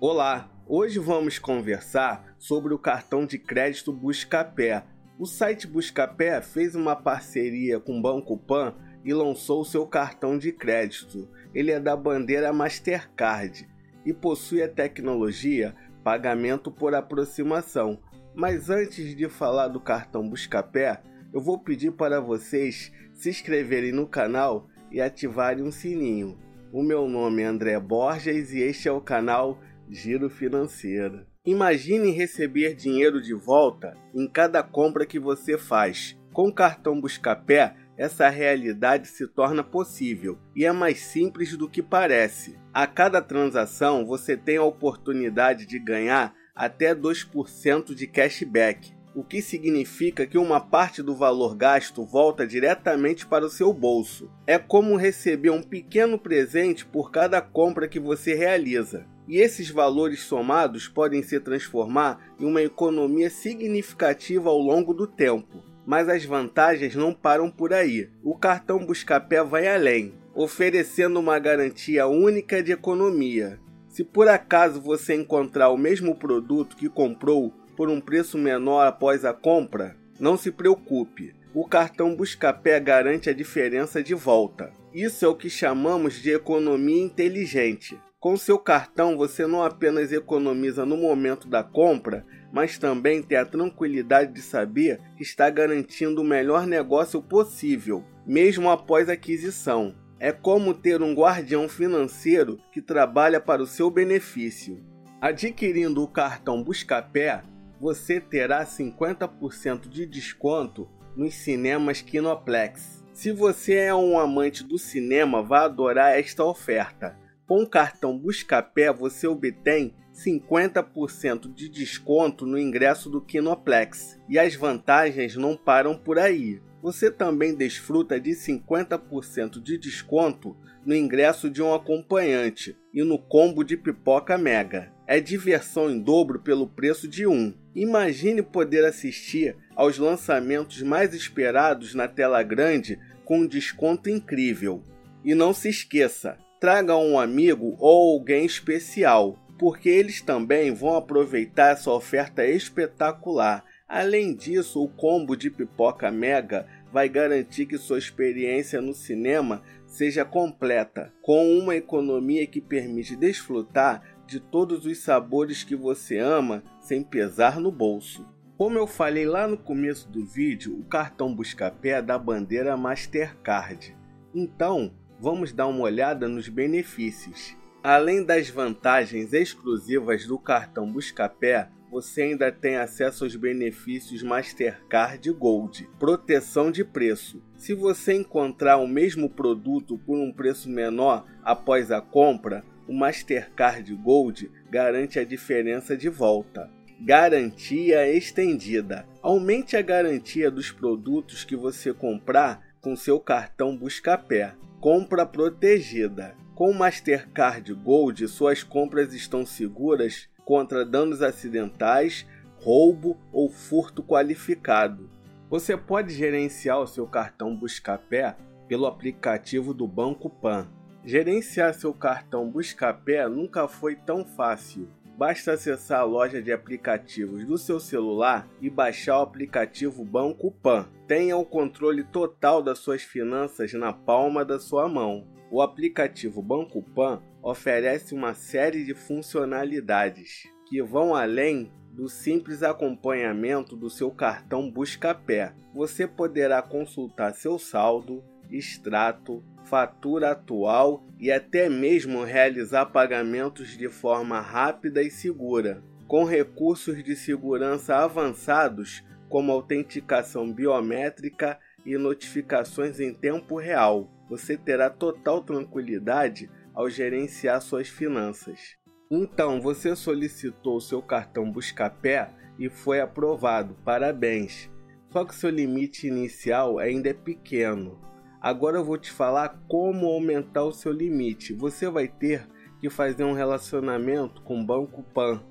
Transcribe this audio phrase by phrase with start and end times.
[0.00, 4.84] Olá, hoje vamos conversar sobre o cartão de crédito Buscapé.
[5.18, 10.52] O site Buscapé fez uma parceria com o Banco Pan e lançou seu cartão de
[10.52, 11.28] crédito.
[11.52, 13.68] Ele é da bandeira Mastercard
[14.06, 15.74] e possui a tecnologia
[16.04, 17.98] pagamento por aproximação.
[18.36, 21.02] Mas antes de falar do cartão Buscapé,
[21.32, 26.38] eu vou pedir para vocês se inscreverem no canal e ativarem o sininho.
[26.70, 29.58] O meu nome é André Borges e este é o canal
[29.90, 31.26] Giro Financeiro.
[31.44, 36.14] Imagine receber dinheiro de volta em cada compra que você faz.
[36.30, 41.82] Com o cartão Buscapé, essa realidade se torna possível e é mais simples do que
[41.82, 42.58] parece.
[42.72, 49.40] A cada transação você tem a oportunidade de ganhar até 2% de cashback, o que
[49.40, 54.30] significa que uma parte do valor gasto volta diretamente para o seu bolso.
[54.46, 60.20] É como receber um pequeno presente por cada compra que você realiza e esses valores
[60.22, 65.62] somados podem se transformar em uma economia significativa ao longo do tempo.
[65.86, 68.08] Mas as vantagens não param por aí.
[68.22, 73.60] O cartão Buscapé vai além, oferecendo uma garantia única de economia.
[73.88, 79.24] Se por acaso você encontrar o mesmo produto que comprou por um preço menor após
[79.24, 81.34] a compra, não se preocupe.
[81.54, 84.72] O cartão Buscapé garante a diferença de volta.
[84.92, 87.98] Isso é o que chamamos de economia inteligente.
[88.20, 93.46] Com seu cartão, você não apenas economiza no momento da compra, mas também tem a
[93.46, 99.94] tranquilidade de saber que está garantindo o melhor negócio possível, mesmo após a aquisição.
[100.18, 104.84] É como ter um guardião financeiro que trabalha para o seu benefício.
[105.20, 107.44] Adquirindo o cartão Buscapé,
[107.80, 113.04] você terá 50% de desconto nos cinemas Kinoplex.
[113.12, 117.16] Se você é um amante do cinema, vai adorar esta oferta.
[117.48, 124.20] Com o cartão Buscapé você obtém 50% de desconto no ingresso do Kinoplex.
[124.28, 126.60] E as vantagens não param por aí.
[126.82, 133.64] Você também desfruta de 50% de desconto no ingresso de um acompanhante e no combo
[133.64, 134.92] de pipoca mega.
[135.06, 137.54] É diversão em dobro pelo preço de um.
[137.74, 144.84] Imagine poder assistir aos lançamentos mais esperados na tela grande com um desconto incrível.
[145.24, 151.72] E não se esqueça, traga um amigo ou alguém especial, porque eles também vão aproveitar
[151.72, 153.64] essa oferta espetacular.
[153.88, 160.24] Além disso, o combo de pipoca mega vai garantir que sua experiência no cinema seja
[160.24, 167.02] completa, com uma economia que permite desfrutar de todos os sabores que você ama sem
[167.02, 168.26] pesar no bolso.
[168.58, 173.96] Como eu falei lá no começo do vídeo, o cartão Buscapé é da bandeira Mastercard.
[174.34, 177.56] Então, vamos dar uma olhada nos benefícios.
[177.82, 185.88] Além das vantagens exclusivas do cartão Buscapé, você ainda tem acesso aos benefícios Mastercard Gold,
[185.98, 187.42] proteção de preço.
[187.56, 193.94] Se você encontrar o mesmo produto por um preço menor após a compra, o Mastercard
[193.94, 196.70] Gold garante a diferença de volta.
[197.00, 199.06] Garantia estendida.
[199.22, 204.54] Aumente a garantia dos produtos que você comprar com seu cartão Buscapé.
[204.80, 206.36] Compra protegida.
[206.54, 212.24] Com Mastercard Gold, suas compras estão seguras contra danos acidentais,
[212.60, 215.10] roubo ou furto qualificado.
[215.50, 218.36] Você pode gerenciar o seu cartão Buscapé
[218.68, 220.68] pelo aplicativo do Banco Pan.
[221.04, 224.88] Gerenciar seu cartão Buscapé nunca foi tão fácil.
[225.18, 230.88] Basta acessar a loja de aplicativos do seu celular e baixar o aplicativo Banco Pan.
[231.08, 235.26] Tenha o controle total das suas finanças na palma da sua mão.
[235.50, 243.74] O aplicativo Banco Pan oferece uma série de funcionalidades que vão além do simples acompanhamento
[243.74, 245.52] do seu cartão Buscapé.
[245.74, 254.40] Você poderá consultar seu saldo, extrato, fatura atual e até mesmo realizar pagamentos de forma
[254.40, 255.82] rápida e segura.
[256.06, 264.88] Com recursos de segurança avançados, como autenticação biométrica e notificações em tempo real, você terá
[264.88, 268.78] total tranquilidade ao gerenciar suas finanças.
[269.10, 273.76] Então, você solicitou seu cartão Buscapé e foi aprovado.
[273.84, 274.70] Parabéns!
[275.10, 278.07] Só que seu limite inicial ainda é pequeno.
[278.40, 281.52] Agora eu vou te falar como aumentar o seu limite.
[281.54, 282.48] Você vai ter
[282.80, 285.42] que fazer um relacionamento com o Banco Pan,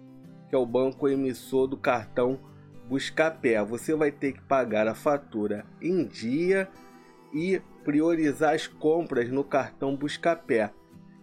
[0.49, 2.39] que é o banco emissor do cartão
[2.87, 3.61] Buscapé.
[3.63, 6.69] Você vai ter que pagar a fatura em dia
[7.33, 10.71] e priorizar as compras no cartão Buscapé.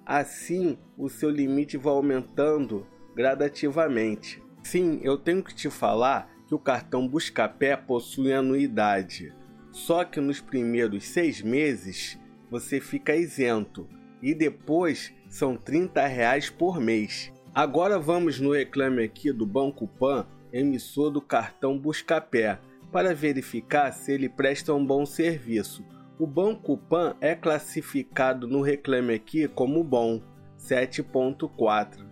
[0.04, 4.42] Assim, o seu limite vai aumentando gradativamente.
[4.62, 9.34] Sim, eu tenho que te falar que o cartão Buscapé possui anuidade.
[9.74, 12.16] Só que nos primeiros seis meses
[12.48, 13.88] você fica isento
[14.22, 17.32] e depois são 30 reais por mês.
[17.52, 22.60] Agora vamos no reclame aqui do Banco Pan, emissor do cartão Buscapé,
[22.92, 25.84] para verificar se ele presta um bom serviço.
[26.20, 30.22] O Banco Pan é classificado no reclame aqui como bom,
[30.56, 32.06] 7.4.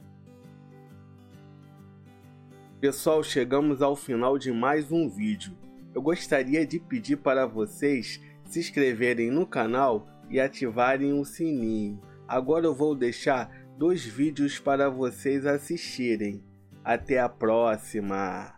[2.81, 5.62] Pessoal, chegamos ao final de mais um vídeo.
[5.95, 12.01] Eu gostaria de pedir para vocês se inscreverem no canal e ativarem o sininho.
[12.27, 16.43] Agora eu vou deixar dois vídeos para vocês assistirem.
[16.83, 18.51] Até a próxima!